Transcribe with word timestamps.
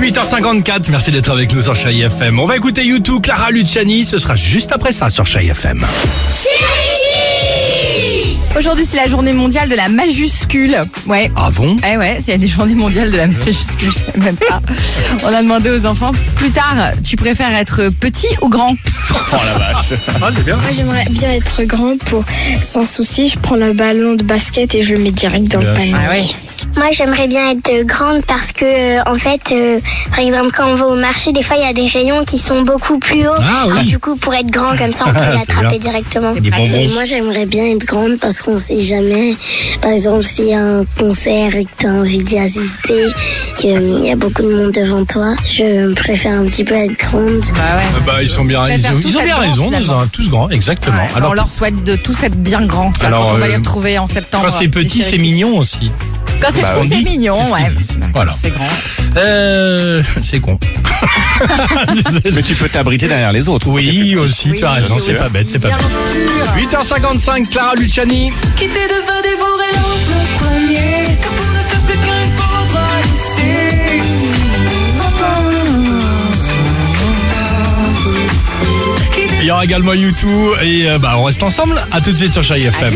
8h54, 0.00 0.90
merci 0.90 1.10
d'être 1.10 1.30
avec 1.30 1.52
nous 1.52 1.60
sur 1.60 1.74
Chai 1.74 1.98
FM. 2.00 2.38
On 2.38 2.46
va 2.46 2.56
écouter 2.56 2.84
YouTube, 2.84 3.22
Clara 3.22 3.50
Luciani, 3.50 4.04
ce 4.04 4.18
sera 4.18 4.36
juste 4.36 4.72
après 4.72 4.92
ça 4.92 5.10
sur 5.10 5.26
Chai 5.26 5.46
FM. 5.46 5.84
Aujourd'hui, 8.58 8.84
c'est 8.88 8.96
la 8.96 9.06
journée 9.06 9.32
mondiale 9.32 9.68
de 9.68 9.74
la 9.74 9.88
majuscule. 9.88 10.82
Ouais. 11.06 11.30
Ah 11.36 11.50
bon? 11.54 11.76
Eh 11.90 11.96
ouais, 11.98 12.18
c'est 12.20 12.36
la 12.38 12.46
journée 12.46 12.74
mondiale 12.74 13.10
de 13.10 13.16
la 13.18 13.26
majuscule, 13.44 13.90
je 13.90 13.98
sais 14.12 14.18
même 14.18 14.36
pas. 14.36 14.60
On 15.24 15.28
a 15.34 15.42
demandé 15.42 15.70
aux 15.70 15.84
enfants, 15.86 16.12
plus 16.36 16.50
tard, 16.50 16.92
tu 17.04 17.16
préfères 17.16 17.54
être 17.54 17.90
petit 18.00 18.28
ou 18.40 18.48
grand? 18.48 18.74
Oh 19.14 19.36
la 19.44 19.58
vache 19.58 19.92
Ah 20.22 20.28
c'est 20.34 20.44
bien 20.44 20.56
Moi, 20.56 20.70
j'aimerais 20.74 21.04
bien 21.10 21.32
être 21.32 21.62
grand 21.64 21.98
pour, 22.06 22.24
sans 22.62 22.86
souci, 22.86 23.28
je 23.28 23.38
prends 23.38 23.56
le 23.56 23.72
ballon 23.74 24.14
de 24.14 24.22
basket 24.22 24.74
et 24.74 24.82
je 24.82 24.94
le 24.94 25.00
mets 25.00 25.10
direct 25.10 25.48
dans 25.48 25.60
Bien 25.60 25.68
le 25.70 25.74
panier. 25.76 25.94
Ah 25.94 26.10
ouais. 26.10 26.22
Moi, 26.76 26.86
j'aimerais 26.92 27.28
bien 27.28 27.50
être 27.50 27.86
grande 27.86 28.22
parce 28.26 28.52
que, 28.52 28.64
euh, 28.64 29.02
en 29.06 29.16
fait, 29.16 29.40
euh, 29.52 29.78
par 30.10 30.20
exemple, 30.20 30.50
quand 30.56 30.68
on 30.68 30.74
va 30.74 30.86
au 30.86 30.94
marché, 30.94 31.32
des 31.32 31.42
fois, 31.42 31.56
il 31.56 31.62
y 31.62 31.68
a 31.68 31.72
des 31.72 31.86
rayons 31.86 32.24
qui 32.24 32.38
sont 32.38 32.62
beaucoup 32.62 32.98
plus 32.98 33.26
hauts. 33.28 33.34
Ah 33.38 33.64
oui. 33.66 33.72
Alors, 33.72 33.84
du 33.84 33.98
coup, 33.98 34.16
pour 34.16 34.34
être 34.34 34.50
grand 34.50 34.76
comme 34.76 34.92
ça, 34.92 35.04
on 35.06 35.12
peut 35.14 35.34
l'attraper 35.34 35.78
directement. 35.78 36.34
Moi, 36.34 37.04
j'aimerais 37.04 37.46
bien 37.46 37.64
être 37.66 37.84
grande 37.84 38.18
parce 38.20 38.42
qu'on 38.42 38.58
sait 38.58 38.80
jamais. 38.80 39.34
Par 39.80 39.90
exemple, 39.90 40.24
s'il 40.24 40.46
y 40.46 40.54
a 40.54 40.60
un 40.60 40.84
concert 40.98 41.54
et 41.56 41.64
que 41.64 41.70
tu 41.78 41.86
as 41.86 41.90
envie 41.90 42.22
d'y 42.22 42.38
assister, 42.38 43.06
qu'il 43.56 44.04
y 44.04 44.10
a 44.10 44.16
beaucoup 44.16 44.42
de 44.42 44.54
monde 44.54 44.72
devant 44.72 45.04
toi, 45.04 45.34
je 45.44 45.92
préfère 45.94 46.32
un 46.40 46.46
petit 46.46 46.64
peu 46.64 46.74
être 46.74 46.96
grande. 46.98 47.40
Bah 47.54 47.76
ouais. 47.76 47.82
Ah 47.96 48.00
Bah 48.06 48.22
ils 48.22 48.30
sont 48.30 48.44
bien, 48.44 48.68
ils 48.68 48.80
ils 48.80 49.18
ont 49.18 49.22
bien 49.22 49.36
raison, 49.36 49.70
ils 49.78 49.90
ont 49.92 50.06
tous 50.12 50.28
grands, 50.30 50.48
exactement. 50.50 50.96
Ouais, 50.96 51.08
Alors 51.16 51.30
on 51.30 51.34
leur 51.34 51.50
souhaite 51.50 51.84
de 51.84 51.96
tous 51.96 52.22
être 52.22 52.36
bien 52.36 52.64
grands. 52.66 52.92
Ça, 52.98 53.06
Alors, 53.08 53.26
quand 53.26 53.34
on 53.34 53.38
va 53.38 53.48
les 53.48 53.54
euh, 53.54 53.58
retrouver 53.58 53.98
en 53.98 54.06
septembre. 54.06 54.44
quand 54.46 54.50
c'est 54.58 54.68
petit, 54.68 55.02
c'est 55.02 55.18
mignon 55.18 55.58
aussi. 55.58 55.90
Quand 56.42 56.48
c'est 56.54 56.62
Bah, 56.62 56.72
petit, 56.80 56.88
c'est 56.88 57.02
mignon, 57.02 57.44
ce 57.44 57.52
ouais. 57.52 57.70
Voilà. 58.14 58.32
C'est 58.32 58.50
grand. 58.50 58.68
Euh, 59.16 60.02
c'est 60.22 60.40
con. 60.40 60.58
Mais 62.32 62.42
tu 62.42 62.54
peux 62.54 62.68
t'abriter 62.68 63.06
derrière 63.08 63.32
les 63.32 63.48
autres. 63.48 63.68
Oui, 63.68 64.16
aussi, 64.16 64.50
tu 64.56 64.64
as 64.64 64.72
raison, 64.72 64.96
c'est 64.98 65.14
pas 65.14 65.28
bête, 65.28 65.48
c'est 65.50 65.58
pas 65.58 65.68
bien 65.68 65.76
bête. 65.76 65.86
sûr. 66.70 66.78
8h55, 66.80 67.48
Clara 67.50 67.74
Luciani. 67.76 68.32
Quitter 68.56 68.72
de 68.88 69.22
dévorer 69.22 69.72
l'autre 69.74 70.08
le 70.08 70.38
premier 70.38 71.16
Car 71.20 71.32
pour 71.32 71.46
ne 71.46 71.58
faire 71.60 71.80
plus 71.80 71.96
qu'un 71.96 72.22
il 72.26 72.32
faudra 72.36 72.86
laisser 73.04 74.02
Quitter 79.14 79.36
Il 79.40 79.46
y 79.46 79.50
aura 79.50 79.64
également 79.64 79.92
YouTube 79.94 80.52
et 80.62 80.88
euh, 80.88 80.98
bah 80.98 81.14
on 81.16 81.24
reste 81.24 81.42
ensemble. 81.42 81.80
À 81.90 82.00
tout 82.00 82.12
de 82.12 82.16
suite 82.16 82.32
sur 82.32 82.42
Chai 82.42 82.62
FM. 82.62 82.94